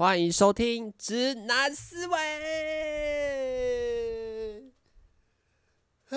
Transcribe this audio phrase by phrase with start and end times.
[0.00, 2.16] 欢迎收听《直男思维》。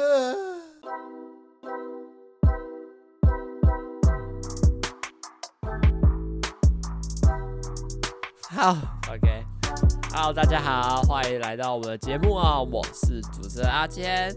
[8.50, 8.78] 好
[9.12, 12.62] ，OK，Hello，大家好，欢迎来到我们的节目啊！
[12.62, 14.34] 我是主持人阿谦。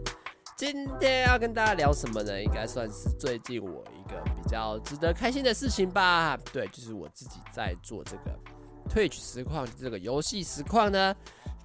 [0.56, 2.42] 今天要跟大家聊什么呢？
[2.42, 6.36] 应该算是最近我一个比较值得开心的事情吧。
[6.52, 8.36] 对，就是我自己在做这个。
[8.88, 11.14] Twitch 实况这个游戏实况呢，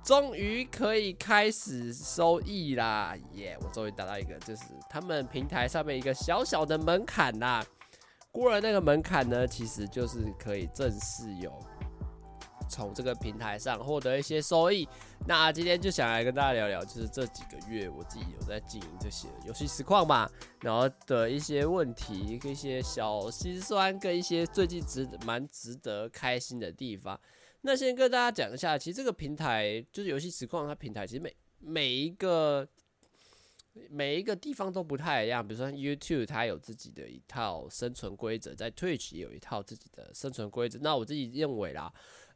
[0.04, 3.16] 终于可以开始收益啦！
[3.34, 7.64] 耶、我终于达到一个，就是他们平台上面一个小小的门槛啦。
[8.32, 11.52] 过了那个门槛呢，其实就是可以正式有。
[12.72, 14.88] 从这个平台上获得一些收益，
[15.28, 27.20] 那今天就想来跟大家聊聊，就是这几个月我自己有在经营这些游戏实况嘛，然后的一些问题、一些小心酸，跟一些最近值蛮值得开心的地方。
[27.64, 32.68] 那先跟大家讲一下，其实这个平台就是游戏实况，它平台其实每每一个
[33.90, 35.46] 每一个地方都不太一样。
[35.46, 40.80] 比如说 YouTube，它有自己的一套生存规则，在 Twitch 也有一套自己的生存规则。
[40.82, 41.92] 那我自己认为啦。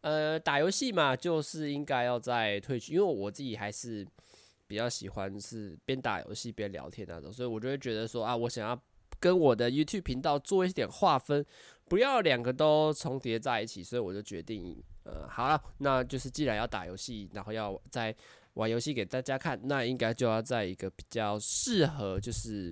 [0.05, 4.05] 呃，打游戏嘛，就是应该要在 Twitch，因为我自己还是
[4.67, 8.79] 比较喜欢是边打游戏边聊天那种，所以我就会觉得说啊，我想要
[9.19, 11.43] 跟我的 YouTube 频道做一点划分，
[11.85, 18.15] 不要两个都重叠在一起，所以我就决定，呃，好了，那就是既然要打游戏，然后要在
[18.53, 22.71] 玩游戏给大家看，那应该就要在一个比较适合就是。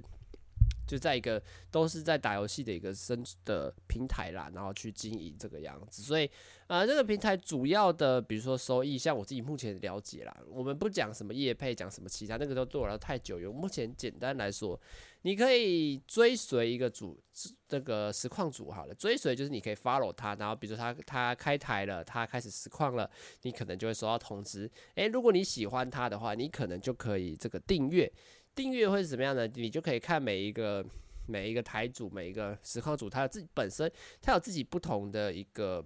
[0.88, 6.30] 就在一个都是在打游戏的一个生的平台啦，然后去经营这个样子，所以
[6.68, 13.52] 呃，这个平台主要的，比如说收益，像我自己目前了解啦，我们不讲什么业配，讲什么其他，那个都对我来说太久有。
[13.52, 14.80] 目前简单来说，
[15.22, 17.22] 你可以追随一个主
[17.68, 23.10] 这个实况主好了，追随就是你可以 follow 他，然后比如说他他开台了，他开始实况了，
[23.44, 24.70] 你可能就会收到通知。
[24.96, 28.12] 诶，如果你喜欢他的话，你可能就可以这个订阅。
[28.56, 29.48] 订阅会是怎么样呢？
[29.48, 30.86] 你就可以看每一个
[31.26, 33.92] 每一个台主，每一个实况主，他有自己本身，
[34.22, 35.84] 他有自己不同的一个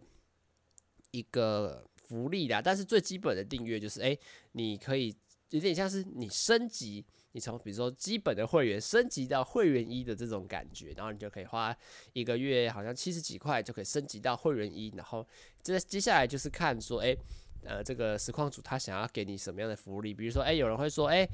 [1.12, 2.62] 一个福利啦。
[2.62, 4.20] 但是最基本的订阅就是，诶，
[4.52, 5.16] 你可以
[5.52, 11.76] 有点像是你升级，你从比如说基本的会员升级到会员一的这种感觉，然后你就可以花
[12.14, 15.26] 一个月好像七十几块就可以升级到会员一，然后
[15.62, 17.18] 这接下来就是看说，诶，
[17.64, 20.14] 呃，这个实况主他想要给你什么样的福利？
[20.14, 21.28] 比如说，诶，有人会说，诶。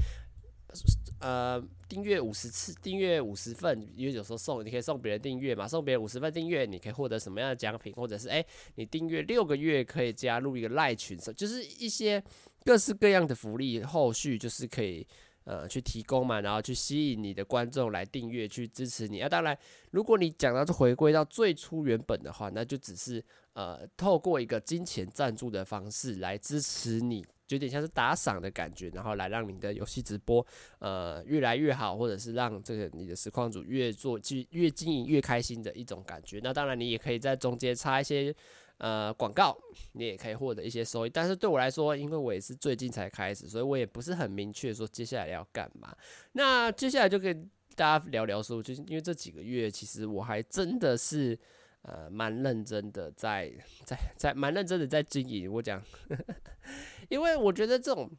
[1.19, 8.45] 呃，订阅五十次，订阅五十份，因为有时候送，你可以送别人订阅嘛，送别人五十份订阅，你可以获得什么样的奖品，或者是诶，
[8.75, 12.21] 你订阅六个月可以加入一个赖群，就是一些
[12.65, 15.07] 各式各样的福利，后续就是可以
[15.45, 19.29] 呃去提供嘛，然后去吸引你的观众来订阅，去支持你啊。
[19.29, 19.57] 当然，
[19.91, 23.23] 如果你讲到回归到最初原本的话，那就只是
[23.53, 27.25] 呃透过一个金钱赞助的方式来支持你。
[27.53, 30.45] 有点像是打赏的感觉，然后来让你的游戏直播，
[30.79, 34.19] 呃，越来越好，或者是让这个你的实况组越做
[34.49, 36.41] 越经营越开心的一种感觉。
[36.43, 38.35] 那当然，你也可以在中间插一些
[38.79, 39.57] 呃广告，
[39.93, 41.09] 你也可以获得一些收益。
[41.09, 45.95] 但是对我来说，因为我也是最近才开始，所以我也不是很明确说接下来要干嘛。
[46.33, 51.37] 那接下来就跟大家聊聊说，就是因为这几个月，其实我还真的是。
[51.83, 53.51] 呃，蛮认真的在，
[53.85, 55.51] 在在蛮认真的在经营。
[55.51, 55.83] 我讲，
[57.09, 58.09] 因为我觉得这种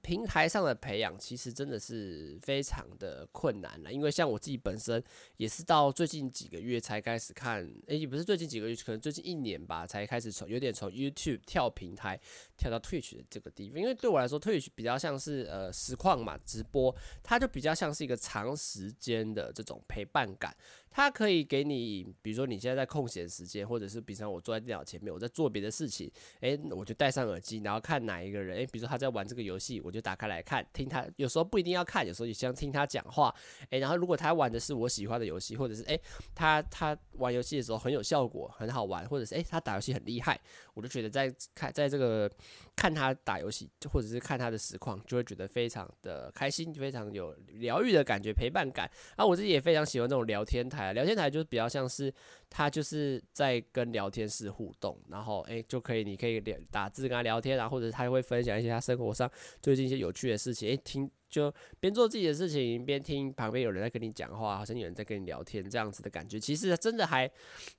[0.00, 3.92] 平台上的培养，其实真的是非常的困难了。
[3.92, 5.02] 因为像我自己本身，
[5.36, 12.18] 也是到最近几个月才开始看，诶，也不是最近几个月，可能最近一年吧，才开始从有点从 YouTube 跳平台
[12.56, 13.78] 跳到 Twitch 的这个地方。
[13.80, 20.56] 因为对我来说，Twitch 比较像是呃实况嘛，直播，它就比较像是一个长时间的这种陪伴感。
[20.92, 26.10] 它可以给你，比如说你现在在空闲时间，或者是比如说我坐在电脑前面，我在做别的事情，
[26.40, 33.34] 诶，我就戴上耳机，然后看哪一个人，诶，比如说他在玩这个游戏，我就打开来看，听他，有时候不一定要看，有时候也想听他讲话，
[33.70, 35.98] 诶，然后如果他玩的是我喜欢的游戏，或者是诶，
[36.34, 40.38] 他他玩游戏的时候很有效果，很好玩，或者是诶，他打游戏很厉害，
[40.74, 42.30] 我就觉得在看在这个
[42.74, 48.90] 看他打游戏，或者是看他的实况，就会觉得非常的开心，非常有疗愈的感觉，陪伴感。
[49.16, 50.92] 然后我自己也非常喜欢这种聊天台。
[50.92, 52.12] 聊天台就是比较像是
[52.48, 59.30] 他就是在跟聊天室互动，然后诶、就可以，你可以聊打字跟他聊天啊，或者他会分享一些他生活上
[59.60, 67.30] 最近一些有趣的事情，诶、听就边做自己的事情边听旁边有人在跟你讲话，好像有人在跟你聊天这样子的感觉，其实真的还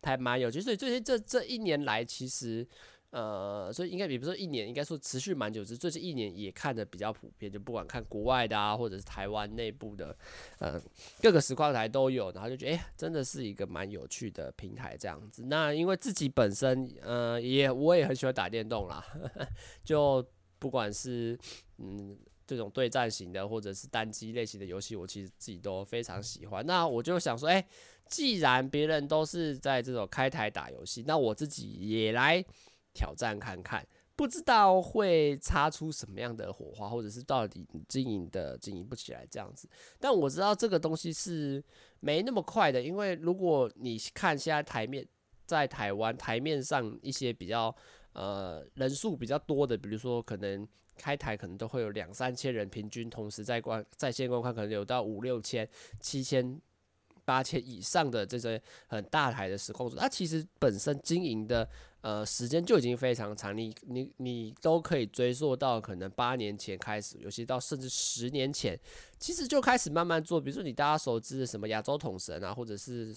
[0.01, 0.61] 还蛮有趣。
[0.61, 2.67] 所以最近这这一年来，其实
[3.13, 10.17] 呃，所以应该比如说一年，应该说持续蛮久，只是最近一年也看的比较普遍，就不管看国外的啊，或者是台湾内部的，
[10.57, 10.81] 呃，
[11.21, 15.43] 各个实况台都有，然后就觉得，哎、真的是一个蛮有趣的平台这样子。
[15.43, 19.05] 那因为自己本身，呃，也我也很喜欢打电动啦，
[19.85, 20.25] 就
[20.57, 21.37] 不管是
[21.77, 22.17] 嗯
[22.47, 26.65] 这种对战型的，或者是单机类型的游戏，我其实自己都非常喜欢。
[26.65, 27.63] 那我就想说，哎、
[28.07, 32.43] 既然别人都是在这种开台打游戏，那我自己也来。
[32.93, 33.85] 挑战看看，
[34.15, 39.67] 不知道会擦出什么样的火花，或者是到底经营的经营不起来这样子。
[39.99, 41.63] 但我知道这个东西是
[41.99, 45.05] 没那么快的，因为如果你看现在台面
[45.45, 47.75] 在台湾台面上一些比较
[48.13, 55.67] 呃人数比较多的，比如说可能开台可能都会有两三千人，平均同时在观在线观看，可能有到五六千、
[55.99, 56.61] 七千。
[57.25, 61.67] 八千以上的这些很大台的实况主，它其实本身经营的
[62.01, 68.77] 呃时间就已经非常长，你你你都可以追溯到可能八年前开始，尤其到甚至十年前，
[69.17, 70.39] 其实就开始慢慢做。
[70.41, 73.15] 比如说你大家熟知的什么亚洲统神啊，或者是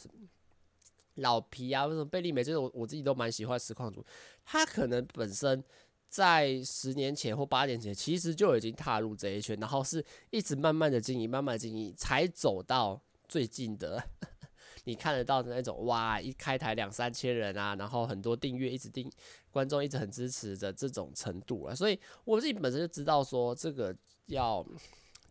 [1.16, 4.04] 老皮啊，或者贝利美这种，我自己都蛮喜欢实况主，
[4.44, 5.64] 他可能本身
[6.08, 13.02] 在十年前或八年前，其实就已经踏入这一圈，然后是一直慢慢的经营，慢慢经营，才走到。
[13.28, 14.02] 最近的，
[14.84, 19.10] 你看得到的那种哇，一开台两三千人啊，然后很多订阅，一直订，
[19.50, 23.94] 观众一直很支持的这种程度啊，所以我自己本身就知道说，这个
[24.26, 24.64] 要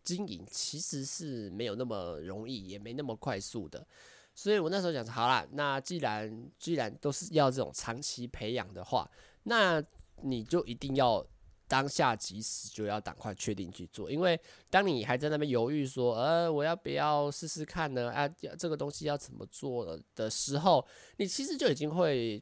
[0.02, 3.86] 经营其实是没有那么容易，也没那么快速的，
[4.34, 9.10] 所以我那时候想说，好啦，那既然既然都是要这种长期培养的话，
[9.44, 9.82] 那
[10.22, 11.26] 你就一定要。
[11.68, 14.40] 当下即时就要赶快确定去做，因为
[14.70, 18.08] 当你还在那边犹豫说，呃，我要不要试试看呢？
[18.12, 20.86] 啊，这个东西要怎么做的时候，
[21.16, 22.40] 你其实就已经会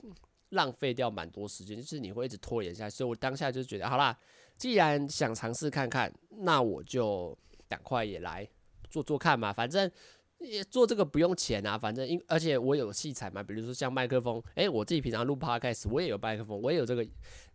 [0.50, 2.96] 浪费掉蛮多时间，就是你会一直拖延下去。
[2.96, 4.14] 所以我当下就觉得，好啦，
[4.58, 7.36] 既然想尝试看看，那我就
[7.66, 8.46] 赶快也来
[8.90, 9.90] 做做看嘛，反正
[10.38, 17.06] 也做这个不用钱啊，反正因而且我有器材嘛，比如说像麦克风，诶，我自己平常录 podcast 我也有麦克风，我也有这个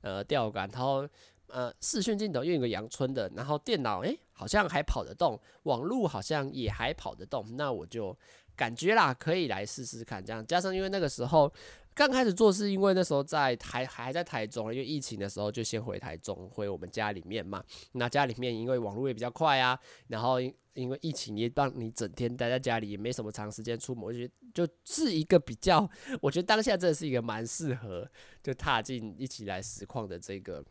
[0.01, 1.07] 呃吊杆，然后。
[1.51, 8.17] 呃，视讯镜头用一个阳春的，然后电脑诶好像还跑得动，网络好像也还跑得动，那我就
[8.55, 10.23] 感觉啦，可以来试试看。
[10.23, 11.51] 这样加上因为那个时候
[11.93, 17.63] 刚开始做，是因为那时候在台 还在台中，因为疫情的时候就先回台中，回我们家里面嘛。
[17.93, 25.89] 那家里面因为网络也比较快啊，然后因因为疫情也让你整天待在家里，也没什么长时间出门，我觉得就是一个比较，
[26.21, 28.09] 我觉得当下真的是一个蛮适合
[28.41, 30.63] 就踏进一起来实况的这个。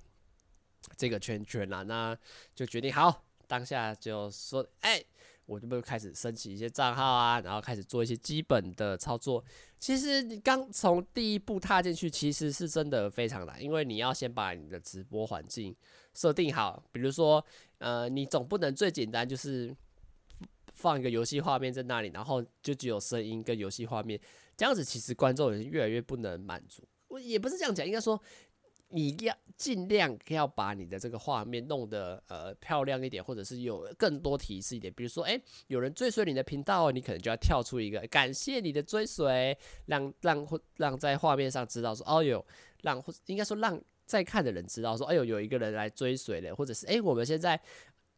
[0.96, 2.17] 这个圈圈啦，那
[2.55, 5.02] 就决定好，当下就说，哎、
[5.46, 9.44] 我就不开始申请一些账号啊，然后开始做一些基本的操作。
[9.79, 15.75] 其实你刚从第一步踏进去，其实是真的非常难，因为你要先把你的直播环境
[16.14, 16.82] 设定好。
[16.93, 17.44] 比如说，
[17.79, 19.75] 呃，你总不能最简单就是
[20.75, 24.20] 放一个游戏画面在那里，然后就只有声音跟游戏画面，
[24.56, 26.82] 这样子其实观众也是越来越不能满足。
[27.06, 28.20] 我也不是这样讲，应该说。
[28.90, 34.93] 你要尽量要把你的这个画面弄得呃漂亮一点，或者是有更多提示一点。
[34.94, 39.56] 比如说，诶，有人追随你的频道，你可能就要跳出一个感谢你的追随，
[39.87, 40.46] 让让
[40.76, 42.44] 让在画面上知道说，哦哟，
[42.82, 47.61] 让或应该说让在看的人知道说，哎呦，有一个人来追随了，或者是诶，我们现在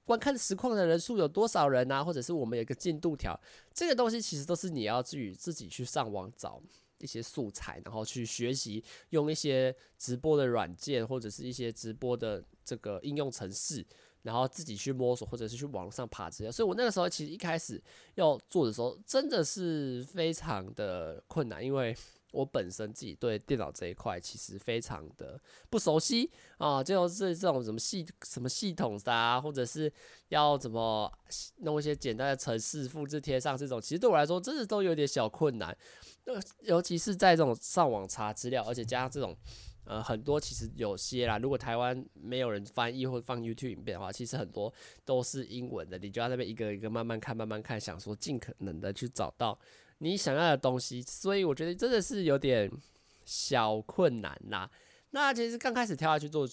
[0.05, 2.05] 观看实况的人数有多少人啊？
[2.05, 3.39] 或者是我们有一个进度条，
[3.73, 6.63] 这个东西其实都是你要自己自己去上网找。
[7.00, 13.85] 一些素材，然后去学习用一些直播的软件或者是一些直播的这个应用程式，
[14.23, 16.52] 然后自己去摸索或者是去网上爬资料。
[16.52, 17.83] 所以我那个时候其实一开始
[18.14, 21.97] 要做的时候，真的是非常的困难，因为
[22.33, 29.93] 我本身自己对电脑这一块其实非常的不熟悉啊，就是这种什么系什么系统的啊，或者是
[30.29, 31.13] 要怎么
[31.59, 35.77] 弄一些简单的程式复制贴上这种，其实对我来说真的都有点小困难。
[36.61, 39.37] 尤其是在这种上网查资料，而且加上这种，
[39.83, 41.39] 呃，很多其实有些啦。
[41.39, 44.73] 如果台湾没有人翻译或放 YouTube 影片的话，其实很多
[45.05, 49.59] 都是英文的，你就要那边一个一个慢慢看，慢慢看，想说尽可能的去找到
[50.00, 51.00] 你想要的东西。
[51.00, 52.71] 所以我觉得真的是有点
[53.25, 54.71] 小困难啦。
[55.12, 56.47] 那其实刚开始跳下去做，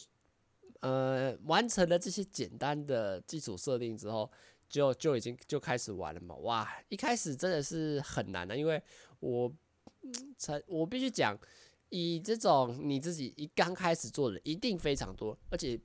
[0.80, 4.32] 呃，完成了这些简单的基础设定之后，
[4.70, 6.36] 就就已经就开始玩了嘛。
[6.36, 8.82] 哇，一开始真的是很难的，因为。
[9.20, 9.52] 我，
[10.38, 11.36] 才我必须讲，
[11.90, 15.76] 以这种你自己一刚开始做的，一定非常多，而且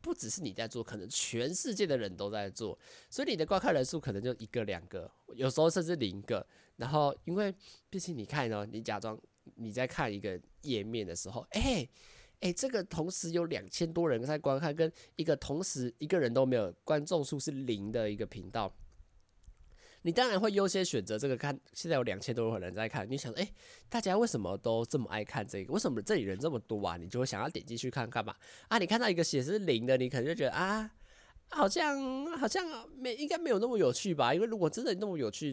[0.00, 2.76] 不只是你在做，可能全世界的人都在做，
[3.08, 6.44] 所以你的观看人数可能就一个两个，有时候甚至零个。
[6.80, 7.54] 然后，因为
[7.90, 9.20] 毕竟你看哦，你假装
[9.56, 11.86] 你在看一个页面的时候，哎
[12.40, 18.74] 哎，这个同时有两千多人在观看，跟一个同时一个人都没有，观众数是零的一个频道，
[20.00, 21.60] 你当然会优先选择这个看。
[21.74, 23.46] 现在有两千多个人在看，你想，哎，
[23.90, 25.74] 大家为什么都这么爱看这个？
[25.74, 26.96] 为什么这里人这么多啊？
[26.96, 28.34] 你就会想要点进去看看嘛。
[28.68, 30.90] 啊，你看到一个显示零的，你可能就觉得啊。
[31.50, 32.64] 好像好像
[32.96, 34.32] 没应该没有那么有趣吧？
[34.32, 35.50] 因为如果真的那么有趣，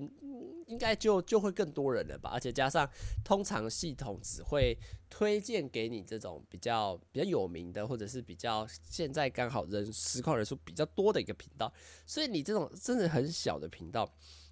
[0.67, 2.29] 应该就就会更多人了吧？
[2.31, 2.87] 而且加上
[3.23, 4.77] 通常系统只会
[5.09, 11.73] 推荐给你这种比较比较有名的，或者是比较现在刚好人实况人数比较多的一个频道。
[12.05, 14.07] 所以你这种真的很小的频道，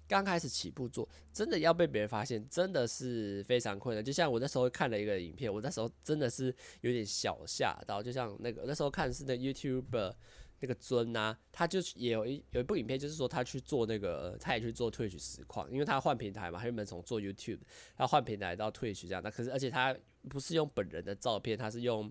[0.08, 4.04] 刚开始起步做，真的要被别人发现，真的是非常困难。
[4.04, 10.12] 就像我那时候看了一个影片，我那时候真的是有点小吓到，就像那个那时候看是那 YouTube。
[10.60, 17.60] 那个尊呐、啊，他就也有一有一部影片，就是说他去做那个，他也去做 Twitch 实况，因为他换平台嘛，他原本从做 YouTube，
[17.94, 19.22] 他换平台到 Twitch 这样。
[19.22, 19.94] 那可是而且他
[20.30, 22.10] 不是用本人的照片，他是用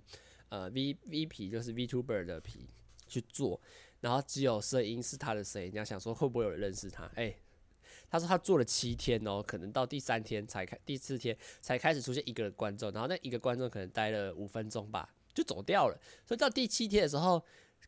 [0.49, 2.69] 呃 V V 皮，就是 VTuber 的皮
[3.07, 3.59] 去做，
[4.01, 5.71] 然后只有声音是他的声音。
[5.73, 7.05] 你要想说会不会有人认识他？
[7.15, 7.35] 哎、
[8.07, 15.99] 他说他做了七天哦，可能到第三天才开，第四天才开始出现一个观众，然后那一个观众可能待了五分钟吧，就走掉了。
[16.23, 17.43] 所以到第七天的时候。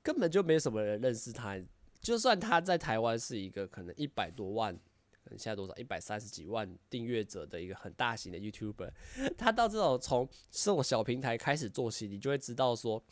[0.08, 1.62] 根本就没什么人认识他，
[2.00, 4.74] 就算他在台湾是一个可能一百多万，
[5.22, 8.90] 可能现在多少一百三十几万订阅者的一个很大型的 YouTuber，
[9.38, 13.04] 他到这种从这种小平台开始做起，你就会知道说，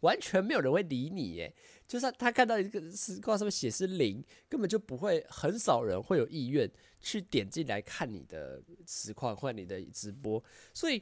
[0.00, 1.54] 完全没有人会理你耶。
[1.86, 6.68] 就算他看到一个实况上面写是零，根本就不会，很少人会有意愿
[7.00, 10.42] 去点进来看你的实况或你的直播。
[10.72, 11.00] 所以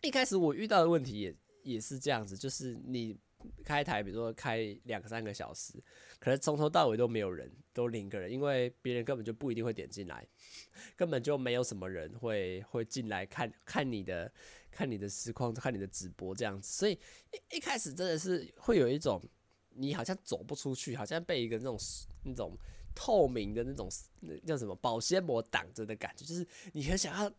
[0.00, 3.18] 一开始我遇到的问题也也是这样子，就是你。
[3.64, 5.74] 开台，比如说开两三个小时，
[6.18, 10.26] 可能从头到尾都没有人，都零个人，因为别人根本就不一定会点进来，
[10.96, 14.32] 根本就没有什么人会会进来看看你的
[14.70, 16.92] 看你的实况，看你的直播这样子，所以
[17.32, 19.22] 一一开始真的是会有一种
[19.70, 21.78] 你好像走不出去，好像被一个那种
[22.24, 22.56] 那种
[22.94, 23.88] 透明的那种
[24.20, 27.32] 那叫什么保鲜膜挡着的感觉，就是你很想要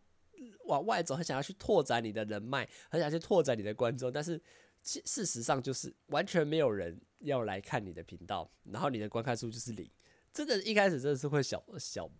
[0.64, 4.40] 往外走，很想要去拓展你的人脉，很想去拓展你的观众，但是。
[4.84, 9.90] 事实上就是完全没有人要来看你的频道，然后你的观看数就是零，
[10.30, 12.10] 真的，一开始真的是会小小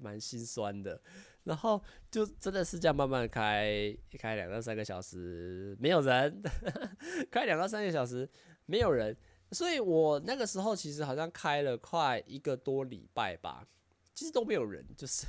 [0.00, 1.00] 蛮心酸的，
[1.44, 6.42] 然后就真的是这样慢慢开，开两到三个小时没有人，
[7.30, 8.28] 开两到三个小时
[8.66, 9.16] 没有人，
[9.52, 13.64] 所以我那个时候其实好像开了快一个多礼拜吧，
[14.12, 15.24] 其实都没有人，就是，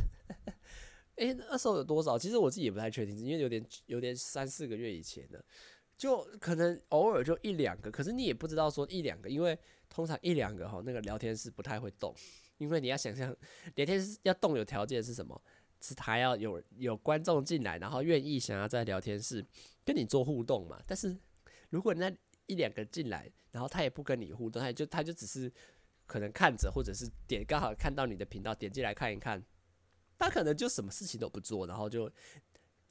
[1.18, 2.18] 诶，那时候有多少？
[2.18, 5.46] 其实我自己也不太确定，因为有点有点三四个月以前的。
[6.00, 12.16] 就可能偶尔就一两个，可是你也不知道说一两个，因为通常一两个哈，那个聊天室不太会动，
[12.58, 13.36] 因为你要想象
[13.76, 15.40] 聊天室要动有条件是什么？
[15.82, 19.46] 是他要有有观众进来，然后愿意想要在聊天室
[19.84, 20.82] 跟你做互动嘛。
[20.88, 21.14] 但是
[21.70, 22.10] 如果那
[22.46, 25.52] 一两个进来，然后他也不跟你互动，他就他就只是
[26.06, 29.44] 可能看着，或者是点刚好看到你的频道点进来看一看，
[30.18, 32.10] 他可能就什么事情都不做，然后就。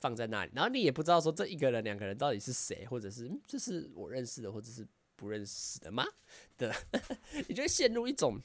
[0.01, 4.87] 放在那里，然后你也不知道说这一个人、两个人到底是谁，或者是这是我认识的，或者是
[5.17, 6.05] 不认识的吗？
[6.57, 6.73] 对，
[7.49, 8.41] 你就会陷入一种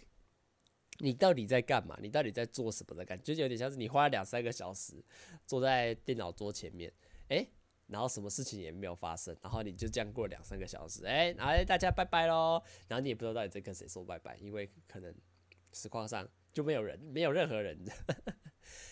[1.00, 1.98] 你到底在干嘛？
[2.02, 5.04] 你到底在做什么的感觉，就有点像是你花了两三个小时
[5.46, 6.92] 坐在电脑桌前面，
[7.30, 7.48] 诶，
[7.88, 15.14] 然后什么事情也没有发生，然后你就这样过两三个小时，诶，然后大家拜拜喽，然后你也不知道到底在跟谁说拜拜，因为可能
[15.72, 17.78] 实况上就没有人，没有任何人。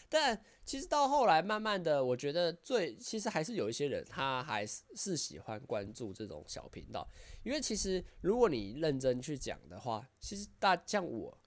[0.09, 7.07] 但其实到后来，慢慢的，我觉得最其实还是有一些人，他还是是喜欢关注这种小频道，
[7.43, 11.37] 因为其实如果你认真去讲的话，其实大像我，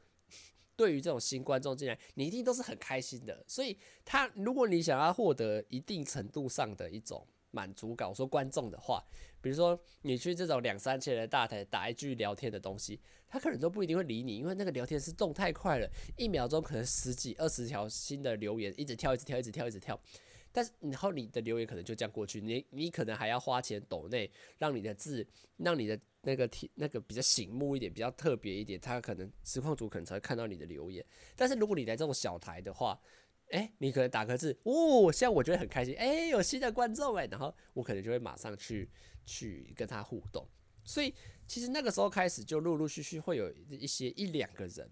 [0.77, 3.45] 对于这种新观众进来，你一定都是很开心的。
[3.47, 9.03] 所以他如果你想要获得一定程度上的一种满足感，我说观众的话。
[9.41, 20.01] 比如说，你去这种两三千人的大台打一句聊天的东西，他可能都不一定会理你，因为那个聊天是动太快了，一秒钟可能十几、二十条新的留言，一直跳，一直跳，一直跳，一直跳。
[20.51, 25.27] 但是，然后你的留言可能就这样过去，你你可能还要花钱抖内，让你的字，
[25.59, 31.05] 让你的那个题那个比较醒目一点，比较特别一点，他可能实况主可能才会看到你的留言。
[31.37, 32.99] 但是如果你来这种小台的话，
[33.55, 38.91] 哎、你可能打个字，哦，现在我觉得很开心，哎、有新的观众哎，然后我可能就会马上去。
[39.27, 40.47] 去跟他互动，
[40.85, 41.15] 所以
[41.47, 44.87] 其实那个时候开始就陆陆续续会有一些一两个人，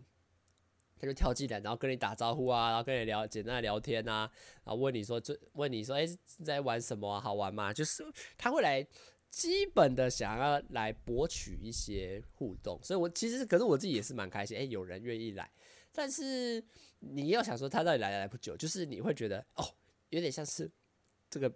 [0.99, 4.21] 他就跳进来，然后跟你打招呼啊，然后跟你聊简单的聊天啊，
[4.65, 6.07] 然后问你说这问你说哎、
[6.43, 7.21] 在玩什么？
[7.21, 7.75] 好玩吗？
[7.75, 8.03] 就是
[8.39, 8.83] 他会来
[9.29, 15.53] 基本的想要来博取一些互动，所以我其实可是我自己也是蛮开心，哎、有人愿意来，
[15.93, 16.65] 但是
[17.03, 19.65] 你要想说他到底来来不久，就是你会觉得哦
[20.09, 20.71] 有点像是
[21.29, 21.53] 这个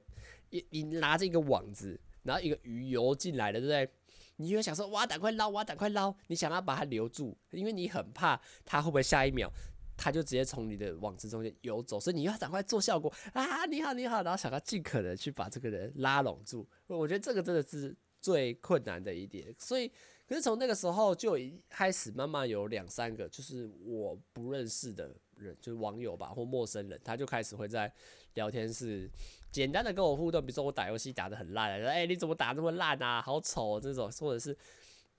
[0.50, 1.99] 你你拿着一个网子。
[2.23, 3.88] 然后一个鱼游进来了，对不对？
[4.35, 9.49] 你就想说，哇，赶快捞，哇，赶快捞，你想要把它留住，因为你很怕它会不会下一秒。
[9.97, 13.65] 他就直接从你的网子中间游走，所以你要赶快做效果啊！
[13.67, 16.69] 你好，你好，然后想要尽可能去把这个人拉拢住。
[16.88, 19.55] 我觉得这个真的是最困难的一点。
[19.57, 19.88] 所以，
[20.29, 27.93] 可是从那个时候就一开始慢慢有两三个，就是我不认识的人，就是网友吧或陌生人，他就开始会在
[28.35, 29.11] 聊天室
[29.50, 30.40] 简单的跟我互动。
[30.40, 33.23] 比如说我打游戏打得很烂，哎、你怎么打那么烂啊？
[33.23, 34.57] 好丑这种，或者是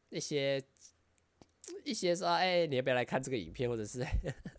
[0.10, 0.64] 那些。
[1.84, 4.02] 一些说，哎、你要不要来看这个影片，或者是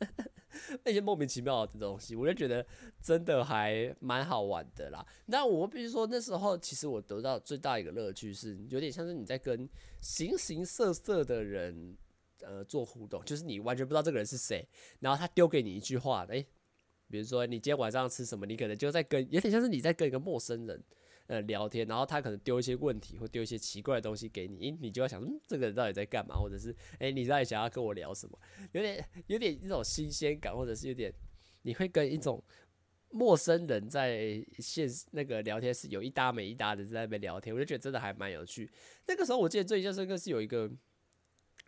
[0.85, 2.65] 那些莫名其妙的东西，我就觉得
[3.01, 5.03] 真的还蛮好玩的啦。
[5.25, 9.67] 那我必须说，那时候其实我得到最大一个乐趣是，有点像是你在跟
[10.03, 11.97] 形形色色的人
[12.41, 14.67] 呃做互动，就是你完全不知道这个人是谁，
[15.01, 16.47] 然后他丢给你一句话，哎、欸，
[17.09, 20.83] 比如说你今天晚上吃什么，你可能就在跟，有点像是你在跟一个陌生人。
[21.29, 26.35] 呃，聊天，然后他可能丢一些问题，或丢一些奇怪的东西给你，你就要想，嗯，这个人到底在干嘛？
[26.35, 28.39] 或者是，诶，你到底想要跟我聊什么？
[28.73, 31.13] 有点，有点一种新鲜感，或者是有点，
[31.65, 32.43] 你会跟一种
[33.11, 38.71] 陌生人在现那个聊天室有一搭没一搭的在那边聊天，我就觉得真的还蛮有趣。
[39.07, 40.67] 那个时候我记得最印象深刻是有一个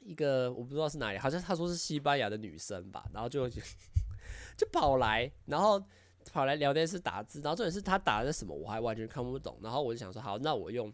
[0.00, 3.48] 一个我不知道是哪里，好像他说是西班牙的女生吧，然后就
[4.56, 5.82] 就跑来，然后。
[6.32, 9.58] 跑来聊天室打字，然后重点是他打的什么，我还完全看不懂。
[9.62, 10.92] 然后我就想说，好，那我用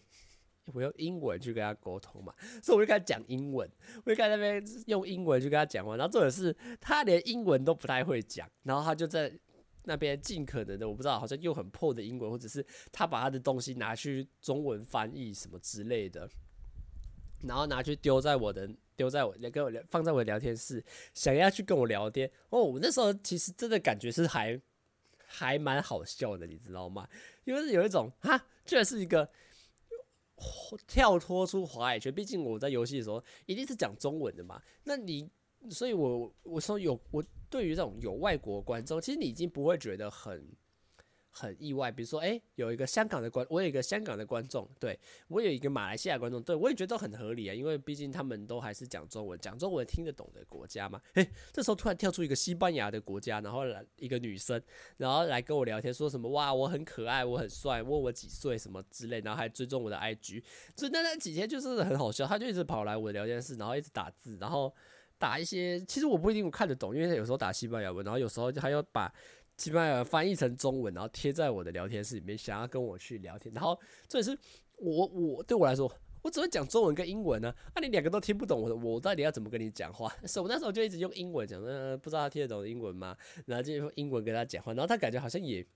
[0.72, 2.32] 我用英文去跟他沟通嘛。
[2.62, 3.68] 所以我就跟他讲英文，
[4.04, 5.96] 我就在那边用英文去跟他讲话。
[5.96, 9.30] 然后重点是他连英文都不太会讲，然后他就在
[9.82, 16.30] 那边尽可能的，我不知道，好像又很破的英文，或者是他把他的东西拿去中文翻译什么之类的，
[17.42, 22.30] 然后拿去丢在我的丢在我跟我聊放在我的聊天室，想要去跟我聊天。
[22.50, 24.60] 哦，我那时候其实真的感觉是还。
[25.28, 27.06] 还蛮好笑的，你知道吗？
[27.42, 29.28] 因为是有一种哈，居然是一个
[30.86, 32.14] 跳脱出华语圈。
[32.14, 34.62] 毕竟我在游戏的时候一定是讲中文的嘛。
[34.84, 35.28] 那你，
[35.68, 40.48] 所以我我说有我对于这种有外国观众，其实你已经不会觉得很。
[41.38, 50.98] 很意外，比如说，诶、有一个香港的观，我有一个香港的观众，对，我有一个马来西亚观众，对，我也觉得都很合理啊，因为毕竟他们都还是讲中文，讲中文听得懂的国家嘛。
[51.12, 54.58] 诶、欸，这时候突然跳出一个西班牙的国家，然后来一个女生，
[54.96, 60.42] 然后来跟我聊天，说什么哇，我很可爱，我很帅，问我几岁什么之类，然后还追踪我的 IG，
[60.74, 64.74] 所以那那几天就是很好笑，他就一直跑来我的聊天室，然后一直打字，然后
[65.18, 69.12] 打一些，其实我不一定看得懂，因为他有时候打西班牙文，然后有时候还要把。
[69.56, 73.52] 西班牙翻译成中文，然后贴在我的聊天室里面，想要跟我去聊天。
[73.54, 74.36] 然后这也是
[74.76, 75.90] 我我对我来说，
[76.22, 80.08] 我只会讲中文跟英文呢、那、你两个都听不懂我，我到底要怎么跟你讲话？
[80.26, 83.16] 所以我那时候就一直用英文讲，呃，不知道他听得懂英文吗？
[83.46, 85.66] 然后就用英文跟他讲话，然后他感觉好像也。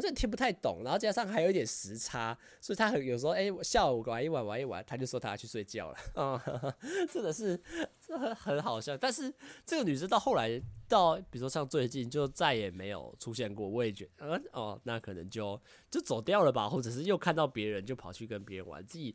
[0.00, 6.74] 好像听不太懂，然后加上还有一点时差，所以他很有时候哎、欸，下午玩一玩玩一玩，他就说他要去睡觉了啊、嗯，
[7.12, 7.60] 真的是
[8.00, 8.96] 这很很好笑。
[8.96, 9.32] 但是
[9.66, 10.58] 这个女生到后来
[10.88, 15.60] 到，比如说像最近就再也没有出现过，我也觉得，嗯哦，那可能就
[15.90, 19.14] 就走掉了吧，或者是又看到别人就跑去跟别人玩，自己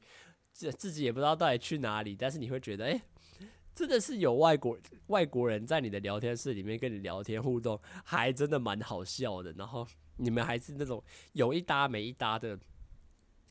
[0.54, 2.15] 自自己也不知道到底去哪里。
[2.15, 3.02] 但是你会觉得，哎、
[3.74, 9.52] 真的是有外国外国人在你的聊天室里面跟你聊天互动，还真的蛮好笑的。
[9.54, 9.88] 然后。
[10.17, 12.58] 你们还是那种有一搭没一搭的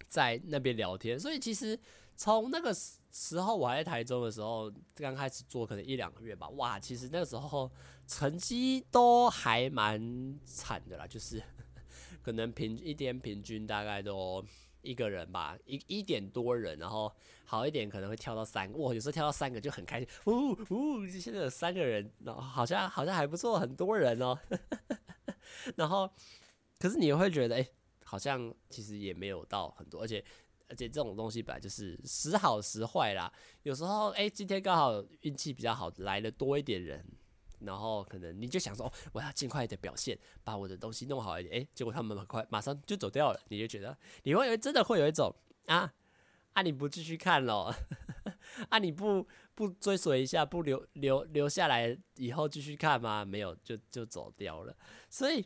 [0.09, 1.79] 在那边聊天，所以其实
[2.17, 2.73] 从那个
[3.11, 7.71] 时候我还在台中的时候，刚开始做可能一两个月吧，哇，其实那个时候
[8.07, 11.43] 成绩都还蛮惨的啦，就是
[12.23, 14.45] 可能平一天平均大概都
[14.83, 17.13] 一个人吧，一一点多人，然后
[17.45, 24.39] 好一点可能会跳到三个，哇，有时候跳到三个就很开心，呜呜，现在有三个人，然后好像好像还不错，很多人哦，
[25.77, 26.09] 然后。
[26.85, 27.67] 可是你会觉得，哎、
[28.05, 30.23] 好像其实也没有到很多，而且
[30.69, 33.33] 而且这种东西本来就是时好时坏啦。
[33.63, 37.03] 有时候，哎、今天刚好运气比较好，来的多一点人，
[37.61, 41.59] 然后可能你就想说，哦，我要尽快的表现，把我的东西弄好一点。
[41.59, 45.35] 哎、结果他们很快马上就走掉了，你就觉得你会真的会有一种
[45.69, 45.91] 啊
[46.53, 47.75] 啊，你不继续看了，
[48.69, 53.25] 啊，你不不追随一下，不留留留下来以后继续看吗？
[53.25, 54.77] 没有，就就走掉了，
[55.09, 55.43] 所以。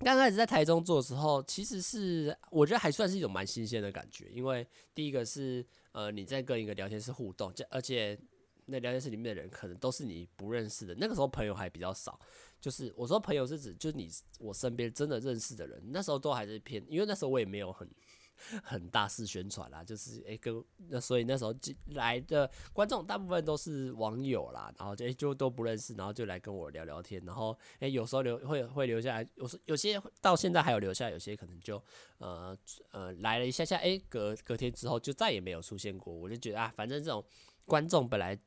[0.00, 8.18] 刚开始在台中做的时候，其实是我觉得还算是一种蛮新鲜的感觉，因为第一个是呃你在跟一个聊天室互动，而且
[8.66, 12.20] 那聊天室里面的人可能都是你不认识的，那个时候朋友还比较少，
[12.60, 17.88] 就是我说朋友是指就是你我身边真的认识的人，那时候都还是偏，因为那时候我也没有很
[18.62, 21.54] 很大肆宣传啦，就是哎、跟那所以那时候
[21.94, 31.82] 来的观众大部分都是网友啦，然后就、欸、就都不认识，然后就来跟我聊聊天，然后哎、有时候留会会留下来，有时有些到现在还有留下，有些可能就
[32.18, 32.56] 呃
[32.92, 37.24] 呃来了一下下，哎、隔隔天之后就再也没有出现过，我就觉得啊，反正这种
[37.64, 38.38] 观众本来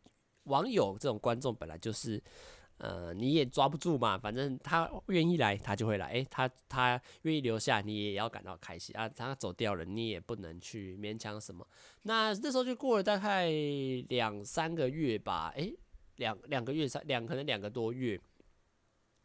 [0.44, 2.22] 网友这种观众本来就是。
[2.80, 6.08] 呃，你也抓不住嘛，反正他愿意来，他就会来。
[6.08, 9.08] 诶、他他愿意留下，你也要感到开心啊。
[9.08, 11.66] 他走掉了，你也不能去勉强什么。
[12.02, 13.50] 那那时候就过了大概
[14.10, 15.74] 两三个月吧，诶、
[16.16, 18.20] 两两个月三两可能两个多月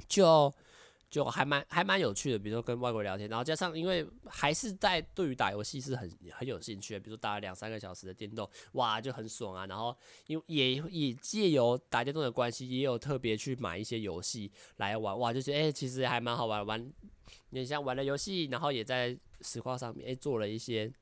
[0.06, 0.54] 就。
[1.14, 9.64] 就还蛮还蛮有趣的，比如说跟外国聊天，然后加上因为还是在对于打游戏是很很有兴趣的，比如说打了两三个小时的电动，哇就很爽啊。
[9.66, 9.96] 然后
[10.26, 16.92] 因为也也借由打电动的关系，也有特别去买一些游戏来玩，哇就觉得哎、其实还蛮好玩玩。
[17.50, 20.92] 你像玩了游戏，然后也在实况上面哎、做了一些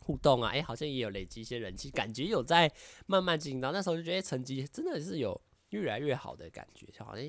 [0.00, 2.72] 互动啊，哎、好像也有累积一些人气，感觉有在
[3.04, 3.60] 慢慢进。
[3.60, 5.38] 到那时候就觉得成绩真的是有。
[5.72, 7.24] 越来越好的感觉，好像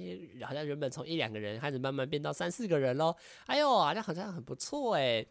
[0.47, 3.15] 好像原本从一两个人开始慢慢变到三四个人喽。
[3.45, 5.25] 哎呦，好像好像很不错哎。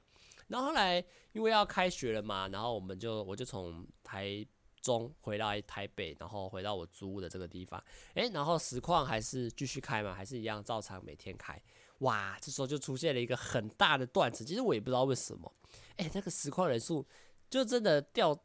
[0.49, 4.45] 然后后来因为要开学了嘛，然后我们就我就从台
[4.81, 7.83] 中回到台北，然后回到我租的这个地方。
[8.15, 11.61] 哎，然后实况还是继续开嘛，还是一样照常每天开。
[11.99, 15.51] 哇，这时候就出现了一个很大的断层，其实我也不知道为什么。
[15.97, 17.07] 哎，那个实况人数
[17.49, 18.37] 就真的掉，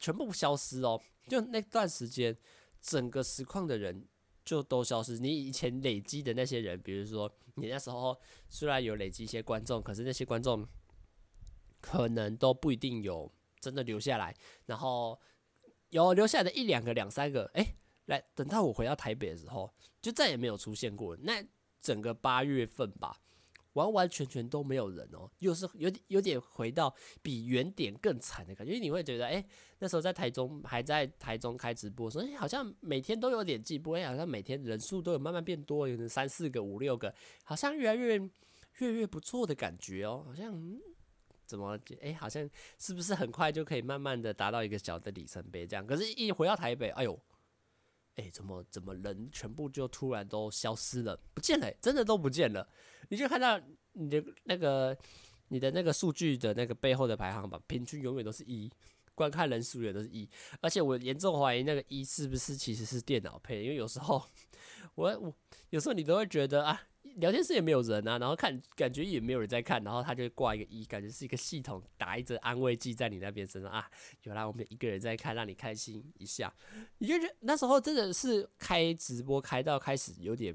[0.00, 1.00] 全部消失哦。
[1.28, 2.36] 就那段时间，
[2.80, 4.06] 整个实况的人。
[4.44, 5.18] 就都消失。
[5.18, 8.16] 你以前累积的那些人，比如说你那时候
[8.48, 10.66] 虽然有累积一些观众，可是那些观众
[11.80, 14.36] 可能都不一定有真的留下来。
[14.66, 15.18] 然后
[15.90, 17.76] 有留下来的一两个、两三个，哎、
[18.06, 21.16] 来等到我回到台北的时候，就再也没有出现过。
[21.16, 21.44] 那
[21.80, 23.20] 整个八月份吧。
[23.74, 29.44] 完完全全都没有人哦，又是有点有点回到比原点更惨的感觉，因为你会觉得，哎，
[29.78, 38.18] 那时候在台中还在台中开直播，说，哎，好像每天都有点进步，哎，好像每天人数都有慢慢变多，有三四个、五六个，好像越来越
[38.78, 40.80] 越越不错的感觉哦，好像，
[41.46, 45.86] 怎么，哎，好像是不是很快就可以慢慢的达到一个小的里程碑这样？
[45.86, 47.18] 可是，一回到台北，哎呦。
[48.16, 52.68] 哎、怎么怎么人全部就突然都消失了，不见了，真的都不见了。
[53.08, 53.60] 你就看到
[53.92, 54.96] 你的那个
[55.48, 58.70] 你的那个数据的那个背后的排行榜，平均永远都是一，
[59.14, 60.28] 观看人数也都是一。
[60.60, 64.22] 而且我严重怀疑那个一是不是其实是电脑配，因为有时候
[64.94, 65.34] 我我
[65.70, 66.80] 有时候你都会觉得啊。
[67.16, 73.90] 聊天室也没有人啊，然后看感觉也没有人在看，然后他就挂一个一，感觉是一个系统打一针安慰剂在你那边身上啊，
[74.22, 76.52] 原来我们一个人在看，让你开心一下。
[76.98, 80.54] 你就觉得那时候真的是开直播开到开始有点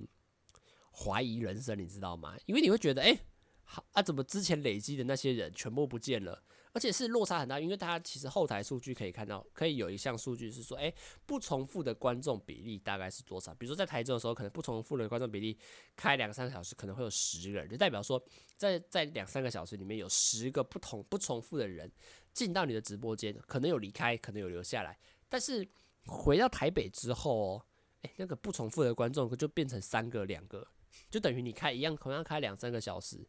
[0.92, 2.36] 怀疑人生，你知道吗？
[2.46, 3.18] 因为你会觉得，哎，
[3.64, 6.44] 好啊，怎么之前累积的那些人全部不见了？
[6.72, 10.94] 而且是落差很大，因为大家其实后台数据可以看到，可以有一项数据是说，哎，
[11.26, 13.54] 不重复的观众比例大概是多少？
[13.56, 15.58] 比如说在台中的时候，可能不重复的观众比例
[15.96, 18.24] 开两三个小时可能会有十个人，就代表说
[18.56, 21.92] 在在两三个小时里面有十个不同不重复的人
[22.34, 24.96] 进到你的直播间，可能有离开，可能有留下来，
[25.28, 25.68] 但是
[26.06, 27.66] 回到台北之后哦，
[28.18, 30.68] 那个不重复的观众就变成三个两个，
[31.10, 33.28] 就等于你开一样同样开两三个小时，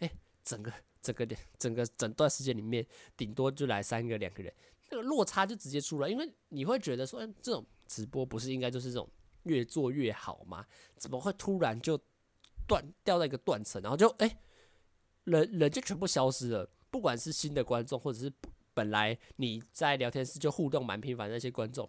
[0.00, 0.10] 哎，
[0.42, 0.72] 整个。
[1.02, 1.26] 整个
[1.58, 2.86] 整个整段时间里面，
[3.16, 4.52] 顶多就来三个两个人，
[4.90, 9.08] 那个落差就直接出来，因为你会觉得说，这种直播不是应该就是这种
[9.44, 10.66] 越做越好吗？
[10.96, 11.98] 怎么会突然就
[12.66, 14.38] 断掉到一个断层，然后就哎、
[15.24, 18.32] 人人就全部消失了，不管是新的观众，或者是
[18.74, 21.88] 本来你在聊天室就互动蛮频繁的那些观众，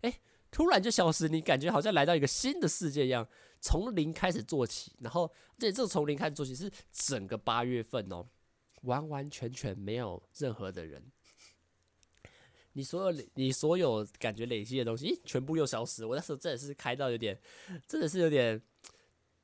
[0.00, 3.28] 哎、突然就消失，你感觉好像来到一个新的世界一样，
[3.60, 5.24] 从零开始做起，然后
[5.56, 8.26] 而且这个从零开始做起是整个八月份哦。
[8.82, 11.02] 完完全全没有任何的人，
[12.74, 16.06] 你所有你所有感觉累积的东西，全部又消失。
[16.06, 17.38] 我那时候真的是开到有点，
[17.86, 18.62] 真的是有点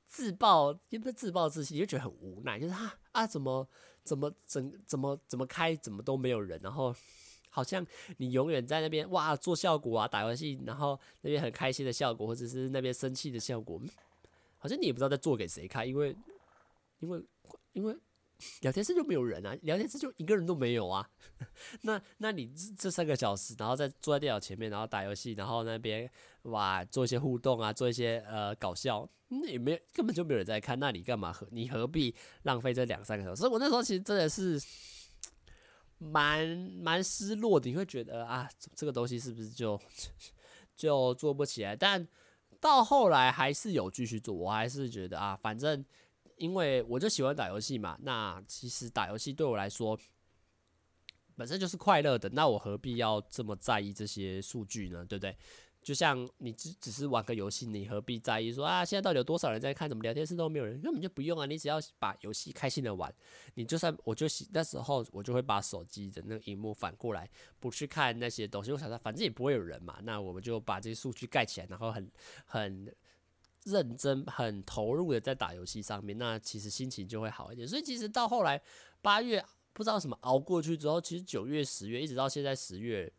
[0.07, 3.69] 自暴，也不是自暴自弃，就觉得很无奈，就是啊啊，怎么
[4.05, 6.95] 怎么怎怎么怎么开，怎么都没有人，然后
[7.51, 7.85] 好像
[8.19, 13.83] 你永远在那边哇做效果啊，打游戏，然后那边很开心的效果，或者是那边生气的效果，
[14.59, 16.15] 好像你也不知道在做给谁看，因为
[17.01, 17.25] 因为
[17.73, 17.97] 因为。
[18.61, 21.09] 聊天室就没有人啊，聊天室就一个人都没有啊。
[21.83, 26.09] 那那你这三个小时，然后再坐在电脑前面，然后打游戏，然后那边
[26.43, 33.41] 哇做一些互动啊，做一些呃搞笑，那也没有根本就没有人在看，那你干嘛何你何必浪费这两三个小时？
[33.41, 34.61] 所以我那时候其实真的是
[35.99, 36.47] 蛮
[36.81, 39.81] 蛮失落的，你会觉得啊，这个东西是不是就
[40.77, 41.77] 就做不起来？
[41.77, 42.07] 但
[42.61, 45.85] 到后来还是有继续做，我还是觉得啊，反正。
[46.37, 49.99] 因为我就喜欢打游戏嘛，那其实打游戏对我来说，
[51.37, 55.05] 本身就是快乐的，那我何必要这么在意这些数据呢？
[55.05, 55.37] 对不对？
[55.83, 59.87] 就像你只只是玩个游戏，你何必在意说啊，现在到底有多少人在看？
[59.87, 60.81] 怎么聊天室都没有人？
[60.81, 61.45] 根本就不用啊！
[61.45, 63.15] 你只要把游戏开心的玩，
[63.53, 67.29] 你就算我就那时候我就会把手机的那个荧幕反过来，
[67.61, 68.73] 不去看那些东西。
[68.73, 72.11] 我想说，反正也不会有人嘛，那我们就把这些数据盖起来，然后很
[72.47, 72.97] 很
[73.65, 77.67] 认真、很投入的在打游戏上面，那其实心情就会好一点。
[77.67, 78.61] 所以其实到后来
[79.03, 83.13] 八月不知道什么熬过去之后，其实九月、十月一直到现在十月，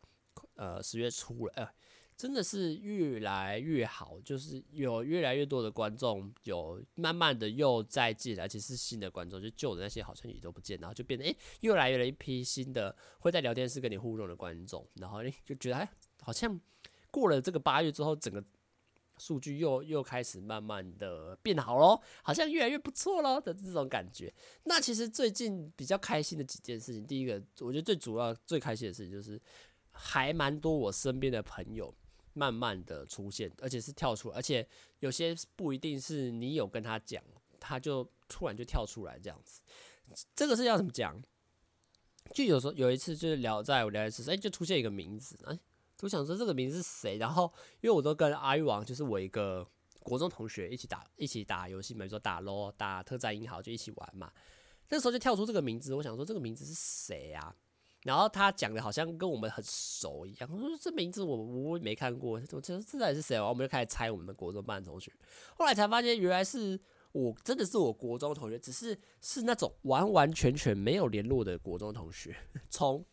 [0.56, 1.70] 呃，十月初了，呃。
[2.18, 16.58] 真的是越来越好，就是有越来越多的观众，有慢慢的又再进来，其实是新的观众，就旧的那些好像也都不见，然后就变得诶，又来了一批新的会在聊天室跟你互动的观众，然后诶，就觉得哎，好像
[17.12, 18.42] 过了这个八月之后，整个
[19.18, 24.34] 数据又又开始慢慢的变好喽，好像越来越不错喽的这种感觉。
[24.64, 29.42] 那其实最近比较开心的几件事情，第一个我觉得最主要最开心的事情就是
[29.92, 31.94] 还蛮多我身边的朋友。
[32.38, 34.68] 慢慢的出现，而且是跳出，而且
[35.00, 37.24] 有些不一定是你有跟他讲，
[37.62, 39.62] 他就突然就跳出来这样子。
[40.36, 41.18] 这个是要怎么讲？
[42.34, 45.58] 就有时候有一次就是聊在我聊天室，哎，就出现一个名字，哎，
[46.02, 47.18] 我想说这个名字是谁？
[47.18, 49.68] 然后因为我都跟阿玉王，就是我一个
[50.02, 54.32] 国中同学一起打一起打游戏嘛，比如说打 l、打特战英豪就一起玩嘛。
[54.90, 57.56] 那时候就跳出这个名字，我想说这个名字是谁啊？
[58.04, 63.34] 然后他讲的好像跟我们很熟一样，我说这名字我我没看过，我觉得这到底是谁？
[63.36, 65.12] 然后我们就开始猜我们的国中班同学，
[65.56, 66.80] 后来才发现原来是
[67.14, 72.36] 我真的是我国中同学，只是是那种完完全全没有联络的国中同学，
[72.70, 73.04] 从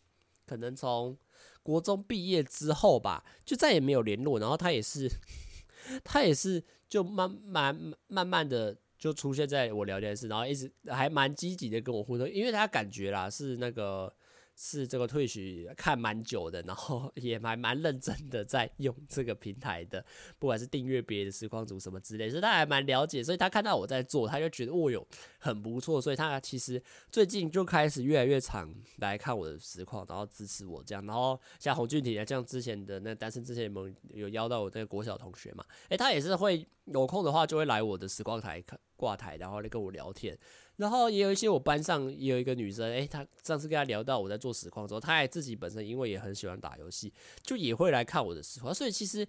[0.44, 1.16] 可能从
[1.62, 4.38] 国中毕业之后吧，就再也没有联络。
[4.38, 5.10] 然后他也是，
[6.04, 14.12] 他也是就慢慢慢慢的就出现在我聊天室，然后一直还蛮积极的跟我互动，因为他感觉啦是那个。
[14.54, 20.04] 是这个退学看蛮久的，然后 也还蛮认真的在用这个平台的，
[20.38, 25.06] 不管是订阅别的实况组什么之类，所以他还蛮了解，所以他看到我在做，他就觉得哦哟
[25.38, 40.38] 很不错，所以他其实最近就开始越来越常来看我的实况，然后支持我这样，然后像洪俊廷啊，像之前的那单身之前有有邀到我那个国小同学嘛，诶，他也是会有空的话就会来我的实况台看挂台，然后来跟我聊天。
[40.76, 48.74] 然后也有一些我班上也有一个女生，诶，她上次跟她聊到我在做实况之后，她还自己本身因为也很喜欢打游戏，就也会来看我的实况。
[48.74, 49.26] 所以其实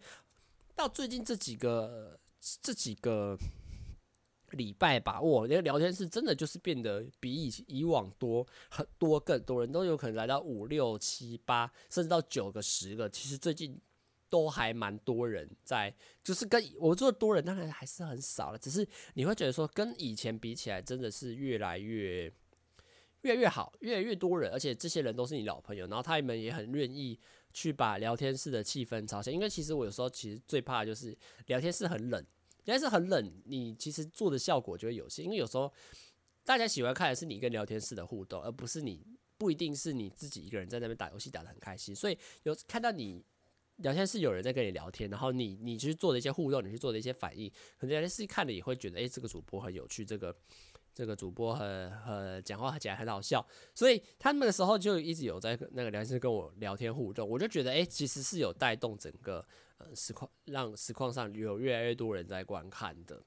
[0.75, 2.19] 到最近这几个
[2.61, 3.37] 这几个
[4.51, 13.09] 礼拜吧，我那个聊天室真的就是变得比以以往多很多，更多人都有可能来到五六七八，甚至到九个十个。
[13.09, 13.79] 其实最近。
[14.33, 15.93] 都还蛮多人在，
[16.23, 22.23] 就是跟我做的多人当然还是很少了，只是你会觉得说跟以前比起来，真的是越来越
[23.21, 27.19] 越来越好，越来越多人，而且这些人都是你老朋友，然后他们也很愿意
[27.53, 29.35] 去把聊天室的气氛炒起来。
[29.35, 31.15] 因为其实我有时候其实最怕的就是
[31.45, 32.19] 聊天室很冷，
[32.65, 35.71] 聊天室很冷，你其实做的效果就会有限，因为有时候
[36.43, 39.05] 大家喜欢看的是你跟聊天室的互动，而不是你
[39.37, 43.23] 不一定是你自己一个人在那边打游戏打得很开心，所以有看到你。
[43.77, 50.35] 聊天室有人在跟你聊天，然后你你去做的一些互动，你去做的一些反应，可能聊天室看了也会觉得，哎、这个主播很有趣，这个
[50.93, 59.45] 这个主播很很讲话起来很好笑，所以他们的时候就一直有在那个聊天室跟我聊天互动，我就觉得，哎、其实是有带动整个
[59.79, 63.21] 呃实况，让实况上有越来越多人在观看的。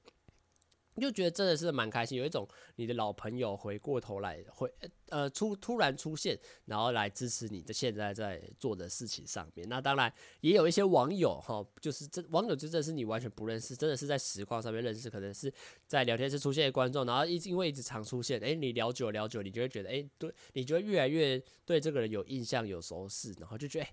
[1.01, 4.71] 就觉得真的是蛮开心，有一种你的老朋友回过头来回
[5.09, 9.67] 呃出突然出现，然后来支持你的现在在做的事情上面。
[9.69, 15.53] 那当然也有一些网友哈，就是这网友就真的是你完全不认识，真的是在实况上面认识，可能是
[15.85, 23.87] 在聊天室出现的观众，然后一因为一直常出现，哎，你聊久聊久，你就会觉得哎，对，你就会越来越对这个人有印象有熟识，然后就觉得，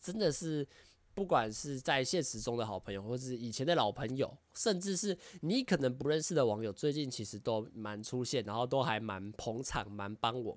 [0.00, 0.66] 真的是。
[1.18, 10.56] 不管是在现实中的好朋友，或是以前的老朋友，甚至是你可能不认识的网友，最近其实都蛮出现，然后都还蛮捧场，蛮帮我。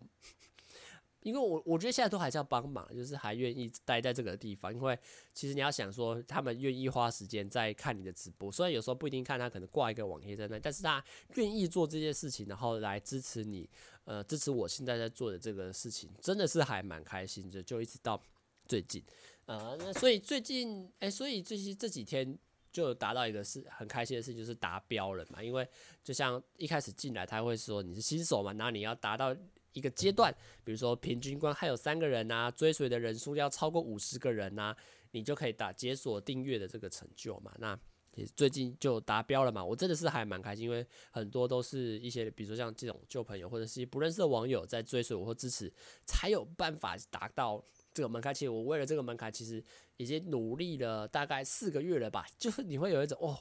[1.22, 4.72] 因为我我觉得现在都还是要帮忙，就是还愿意待在这个地方。
[4.72, 4.96] 因为
[5.34, 11.04] 其实你要想说，他们愿意花时间在看你的直播，虽然有时候不一定看，他可能挂一个网页在那，但是他
[11.38, 13.68] 愿意做这件事情，然后来支持你，
[14.04, 17.64] 呃，支持我现在在做的这个事情，真的是还蛮开心的。
[17.64, 18.22] 就一直到
[18.68, 19.04] 最近。
[19.52, 22.40] 呃，那所以最近，哎、所以这些这几天
[22.72, 25.44] 就达到一个是很开心的事，就是达标了嘛。
[25.44, 25.68] 因为
[26.02, 29.36] 就像一开始进来，他会说你是新手嘛，然后你要达到
[29.74, 30.34] 一个阶段，
[30.64, 34.74] 比如说平均关还有三个人呐，追随的人数要超过五十个人呐，
[35.12, 37.54] 你就可以打解锁订阅的这个成就嘛。
[37.60, 37.78] 那
[38.16, 45.70] 也最近就达标了嘛，我真的是还蛮开心，因为很多都是一些，比如说像这种旧朋友或者是不认识的网友在追随我或支持，
[46.06, 47.62] 才有办法达到
[47.94, 48.34] 这个门槛。
[48.34, 49.64] 其实我为了这个门槛，其实
[49.98, 52.26] 已经努力了大概四个月了吧。
[52.38, 53.38] 就是你会有一种哦，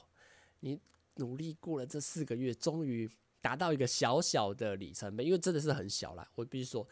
[0.59, 0.79] 你
[1.15, 3.09] 努力过了这四个月，终于
[3.41, 6.29] 达到一个小小的里程碑，因为真的是很小啦。
[6.35, 6.87] 我必须说，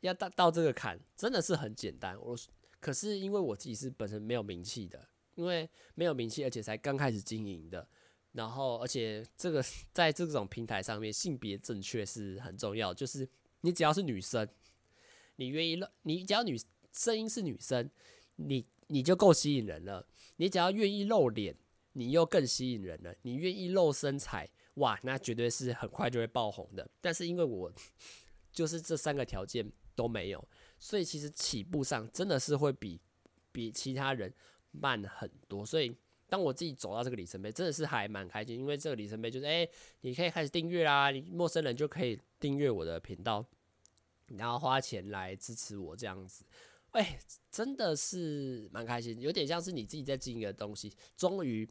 [0.00, 2.18] 要到到这个坎真的是很简单。
[2.20, 2.36] 我
[2.80, 5.08] 可是因为我自己是本身没有名气的。
[5.36, 7.84] 因为没有名气，而且才刚开始经营的，
[8.30, 9.60] 然后而且这个
[9.92, 12.94] 在这种平台上面，性别正确是很重要。
[12.94, 13.28] 就是
[13.62, 14.48] 你只要是女生，
[15.34, 16.56] 你愿意露，你只要女
[16.94, 17.90] 声音是女生，
[18.36, 20.06] 你你就够吸引人了。
[20.36, 21.54] 你只要愿意露脸，
[21.92, 23.14] 你又更吸引人了。
[23.22, 26.88] 你愿意露身材，哇，那绝对是很快就会爆红的。
[27.02, 27.70] 但是因为我
[28.50, 32.98] 就是这三个条件都没有，所以其实起步上真的是会比
[33.52, 34.32] 比其他人。
[34.76, 35.96] 慢很多，所以
[36.28, 39.64] 当我自己走到这个里程碑，真的是还蛮开心，因为这个里程碑就是，哎，
[40.00, 43.46] 你可以开始订阅啦，你陌生人就可以订阅我的频道，
[44.36, 46.44] 然后花钱来支持我这样子，
[46.94, 47.18] 哎，
[47.50, 51.68] 真的是蛮开心，有点像是你自己在经营的东西，终于。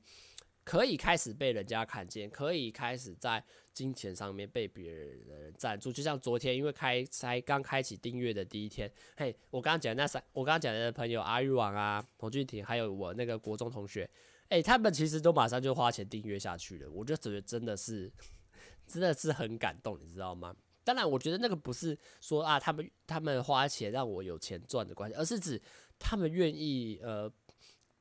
[0.66, 5.92] 可以开始被人家看见，可以开始在金钱上面被别人赞助。
[5.92, 14.10] 就像昨天，因为开才刚开启订阅的第一天，嘿，我刚刚讲那三，我刚刚讲的朋友阿玉王啊、童俊廷，还有我那个国中同学，
[14.48, 16.90] 哎，他们其实都马上就花钱订阅下去了。
[16.90, 18.10] 我就觉得真的是，
[18.88, 20.56] 真的是很感动，你知道吗？
[20.84, 25.62] 当然，我觉得那个不是说啊，他们他们花钱让我有钱赚的关系，而是指
[25.98, 27.32] 他们愿意呃。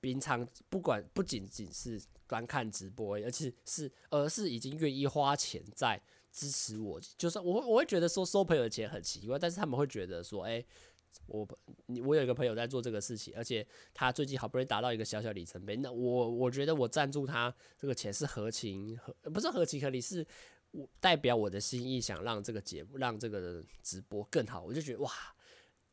[0.05, 7.01] 平常不管不仅仅是观看直播，而且是而是已经愿意花钱在支持我。
[7.16, 10.61] 就是我我会觉得说收朋友的钱很奇怪，但是他们会觉得说，哎，
[11.27, 11.47] 我
[11.87, 13.64] 你我有一个朋友在做这个事情，而且
[13.95, 20.27] 他最近好不容易达到一个小小里程碑，那我我觉得我赞助他这个钱是合情合不是合情合理，是
[20.72, 25.11] 我代表我的心意，想让这个节目让这个直播更好，我就觉得哇。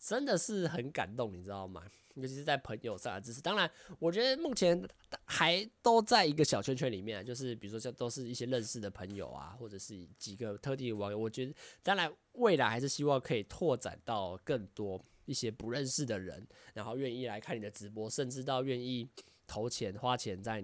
[0.02, 1.84] 真的是很感动，你知道吗？
[2.14, 3.42] 尤其是在朋友上的支持。
[3.42, 4.82] 当然，我觉得目前
[5.26, 11.18] 还都在一个小圈圈里面，就是比如说，像都是一些认识的朋友啊，或者是几个特定的网友。
[11.18, 19.06] 我觉得，当然未来还是希望可以拓展到更多一些不认识的人，然后愿意来看你的直播，甚至到愿意
[19.46, 20.64] 投钱花钱在。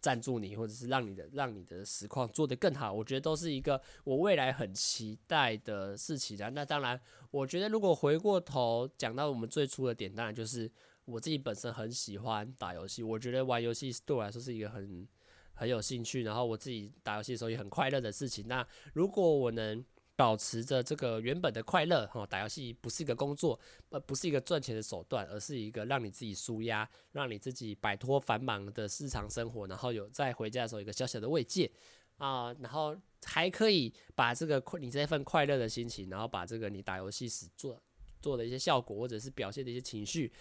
[0.00, 6.50] 赞助你，或者是让你的让你的实况做得更好，我觉得都是一个我未来很期待的事情的。
[6.50, 10.70] 那当然，我觉得如果回过头讲到我们最初的点，当然就是
[11.04, 15.06] 我自己本身很喜欢打游戏，我觉得玩游戏对我来说是一个很
[15.54, 18.46] 很有兴趣，然后我自己打游戏的时候也很快乐的事情。
[18.46, 19.84] 那如果我能
[20.16, 31.70] 保持着这个原本的快乐，哈，打游戏不是一个工作，呃，不是一个赚钱的手段，而是一个让你自己舒压，让你自己摆脱繁忙的日常生活，然后有在回家的时候一个小小的慰藉
[32.16, 37.78] 啊，然后还可以把这个快你这份快乐的心情，然后把这个你打游戏时做
[38.22, 40.32] 做的一些效果或者是表现的一些情绪，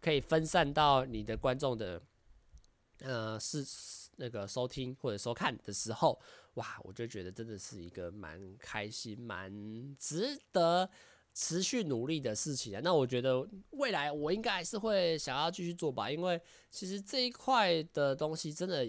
[0.00, 2.00] 可以分散到你的观众的，
[3.00, 3.66] 呃，是
[4.16, 6.20] 那个收听或者收看的时候。
[6.54, 10.88] 哇，我就觉得真的是一个蛮开心、蛮值得
[11.32, 12.80] 持续努力的事情啊。
[12.82, 16.40] 那我觉得未来我应该还是会想要继续做吧，因为
[16.70, 18.86] 其实这一块的东西真的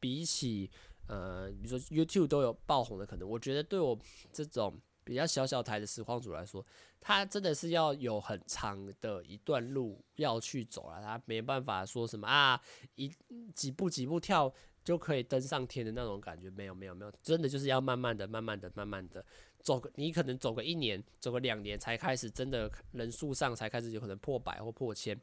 [0.00, 0.68] 比起
[1.06, 3.96] 呃，比如说 YouTube 都有爆红的可能，我觉得对我
[4.32, 6.66] 这种比较小小台的实况主来说，
[7.00, 12.60] 他真的是要有很长的一段路要去走了，他没办法说什么啊，
[12.96, 13.14] 一
[13.54, 14.52] 几步几步跳。
[14.84, 19.24] 就可以登上天的那种感觉，没有没有没有，真的就是要慢慢的、慢慢的、慢慢的
[19.60, 25.18] 走个，你可能走个一年、走个两年才开始真的人数上才开始有可能破百或破千，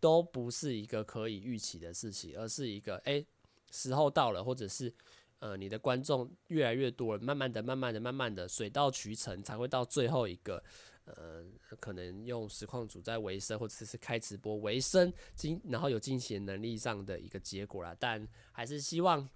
[0.00, 3.24] 都不是一个可以预期的事情，而是一个哎、
[3.70, 4.92] 时候到了，或者是
[5.38, 10.62] 呃你的观众越来越多了，慢慢的、慢慢的、慢慢的水到渠成才会到最后一个。
[11.06, 11.44] 呃，
[11.78, 17.96] 可能用实况主在维生，或者是开直播维生，金然后有金钱能力上的一个结果啦。
[17.98, 19.28] 但还是希望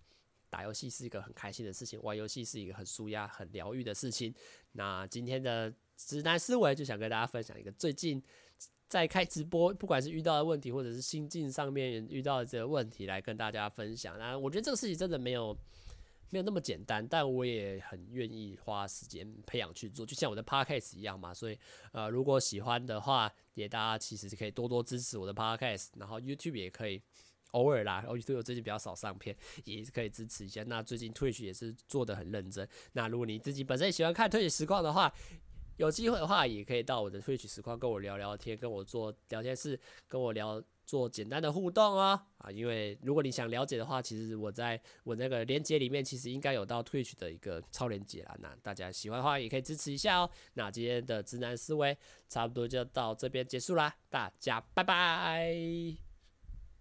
[0.49, 4.35] 打游戏是一个很开心的事情，玩游戏是一个很舒压、很疗愈的事情。
[4.73, 8.21] 那今天的直男思维就想跟大家分享一个最近
[8.89, 14.19] 在开直播，不管是遇到的问题，或者是心境上面遇到的这个问题，来跟大家分享。
[14.19, 15.57] 那我觉得这个事情真的没有。
[16.31, 21.35] 没有那么简单，但我也很愿意花时间培养去做，就像我的 podcast 一样嘛。
[21.35, 21.59] 所以，
[21.93, 27.03] 呃，如果喜欢的话，也大家其实可以多多支持我的 podcast，然后 YouTube 也可以
[27.51, 30.63] 偶尔啦，YouTube 我最近比较少上片，也是可以支持一下。
[30.65, 32.67] 那最近 Twitch 也是做得很认真。
[32.93, 35.13] 那如果你自己本身也喜欢看 Twitch 实况的话，
[35.79, 40.63] 有机会的话，也可以到我的 Twitch 实况跟我聊聊天，跟我做聊天室，跟我聊。
[40.91, 42.21] 做简单的互动哦。
[42.39, 48.37] 啊，因为如果你想了解的话，其实我在我那个链接里面，其实应该有到 Twitch 的一个超链接啦。
[48.41, 50.29] 那大家喜欢的话，也可以支持一下哦。
[50.55, 51.97] 那今天的直男思维
[52.29, 56.10] 差不多就到这边结束啦，大家拜拜。